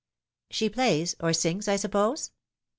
"She 0.49 0.67
plays 0.67 1.13
or 1.19 1.31
sings, 1.31 1.67
I 1.67 1.75
suppose 1.75 2.31